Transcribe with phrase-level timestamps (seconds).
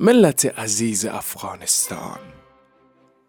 [0.00, 2.18] ملت عزیز افغانستان.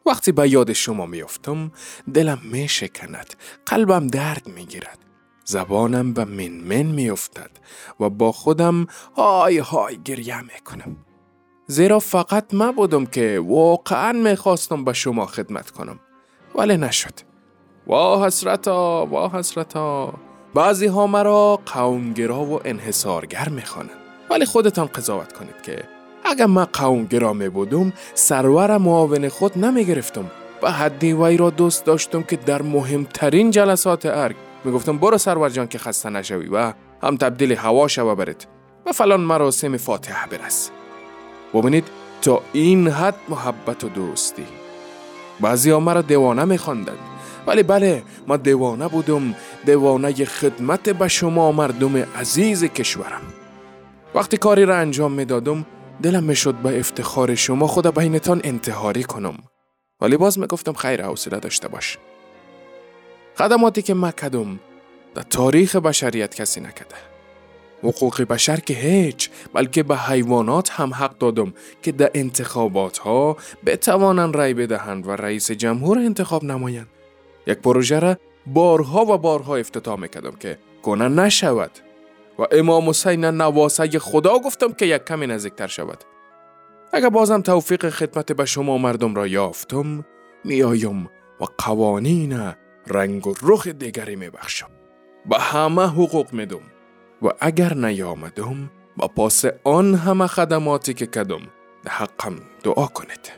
[0.06, 1.72] وقتی به یاد شما میافتم
[2.14, 3.34] دلم می شکند
[3.66, 5.00] قلبم درد می گیرد
[5.46, 7.52] زبانم به من من می افتد
[8.00, 10.98] و با خودم های های گریه می کنم
[11.68, 16.00] زیرا فقط ما بودم که واقعا می خواستم به شما خدمت کنم.
[16.56, 17.14] ولی نشد.
[17.88, 20.14] وا حسرتا وا حسرتا.
[20.54, 23.98] بعضی ها مرا قومگرا و انحصارگر می خوانند
[24.30, 25.97] ولی خودتان قضاوت کنید که
[26.30, 30.26] اگر من قومگرا می بودم سرور معاون خود نمی گرفتم
[30.62, 34.36] و حدی وی را دوست داشتم که در مهمترین جلسات ارگ.
[34.66, 38.46] می گفتم برو سرور جان که خسته نشوی و هم تبدیل هوا شوه برد
[38.86, 40.70] و فلان مراسم فاتحه برس.
[41.54, 41.88] ببینید
[42.22, 44.46] تا این حد محبت و دوستی.
[45.40, 46.98] بعضی ها مرا دیوانه می خواندند
[47.48, 49.36] ولی بله ما دیوانه بودم.
[49.66, 53.22] دیوانه خدمت به شما مردم عزیز کشورم.
[54.16, 55.66] وقتی کاری را انجام می دادم
[56.02, 59.38] دلم می شد به افتخار شما خدا بینتان انتحاری کنم.
[60.02, 61.98] ولی باز می گفتم خیر حوصله داشته باش.
[63.38, 64.12] خدماتی که ما
[65.16, 66.96] در تاریخ بشریت کسی نکده.
[67.84, 74.38] حقوق بشر که هیچ بلکه به حیوانات هم حق دادم که در انتخابات ها بتوانند
[74.38, 76.88] رأی بدهند و رئیس جمهور انتخاب نمایند.
[77.48, 81.72] یک پروژه را بارها و بارها افتتاح می‌کردم که کنه نشود.
[82.40, 86.04] و امام حسین نواسه خدا گفتم که یک کمی نزدیکتر شود.
[86.94, 90.06] اگر بازم توفیق خدمت به شما مردم را یافتم
[90.44, 91.04] میایم
[91.42, 92.54] و قوانین
[92.88, 94.70] رنگ و رخ دیگری میبخشم.
[95.30, 96.62] به همه حقوق میدم
[97.22, 101.42] و اگر نیامدم با پاس آن همه خدماتی که کدم
[101.84, 103.32] ده حقم دعا کنید.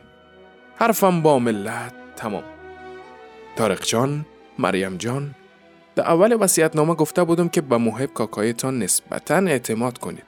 [0.75, 2.43] حرفم با ملت تمام.
[3.55, 4.25] تارق جان
[4.59, 5.35] مریم جان
[5.99, 10.23] در اول نامه گفته بودم که به محب کاکایتان نسبتا اعتماد کنید.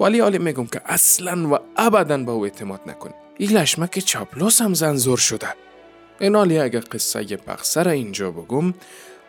[0.00, 3.14] ولی حالی میگم که اصلا و ابدا به او اعتماد نکنید.
[3.38, 5.48] این لشمک چاپلوس هم زنزور شده.
[6.20, 8.74] این حالی اگر قصه بخصر اینجا بگم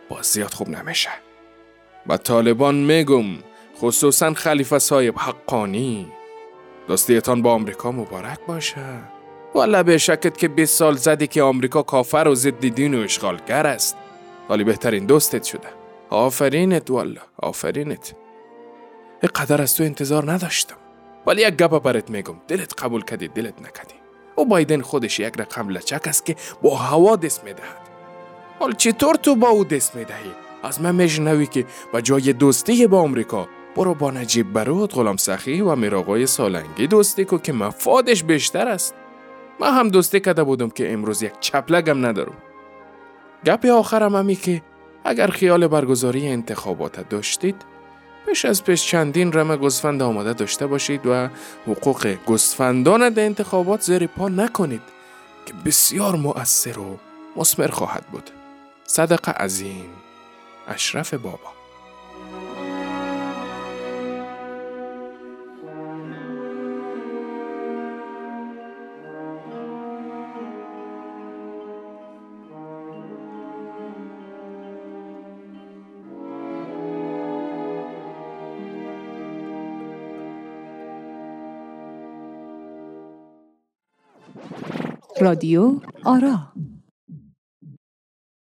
[0.09, 1.09] باز زیاد خوب نمیشه.
[2.07, 3.25] و طالبان میگم
[3.77, 6.07] خصوصا خلیفه صاحب حقانی.
[6.87, 8.85] دوستیتان با آمریکا مبارک باشه.
[9.55, 13.67] والا به شکت که 20 سال زدی که آمریکا کافر و ضد دین و اشغالگر
[13.67, 13.97] است.
[14.49, 15.82] ولی بهترین دوستت شده.
[16.13, 18.15] آفرینت والا آفرینت.
[19.35, 20.75] قدر از تو انتظار نداشتم.
[21.27, 23.95] ولی یک گپا برات میگم دلت قبول کردی دلت نکردی.
[24.35, 27.89] او بایدن خودش یک رقم لچک است که با هوا دست می‌دهد.
[28.59, 30.31] حال چطور تو با او دست می‌دهی؟
[30.63, 35.61] از من میشنوی که با جای دوستی با آمریکا برو با نجیب برود غلام سخی
[35.61, 38.95] و میراقای سالنگی دوستی کو که مفادش بیشتر است.
[39.59, 42.37] من هم دوستی کده بودم که امروز یک چپلگم ندارم.
[43.45, 44.61] گپ آخرم همی که
[45.05, 47.55] اگر خیال برگزاری انتخابات داشتید
[48.25, 51.29] پیش از پیش چندین رم گزفند آماده داشته باشید و
[51.67, 54.81] حقوق گزفندان در انتخابات زیر پا نکنید
[55.45, 56.97] که بسیار مؤثر و
[57.35, 58.29] مسمر خواهد بود.
[58.83, 59.89] صدقه عظیم
[60.67, 61.62] اشرف بابا.
[85.21, 86.53] رادیو آرا.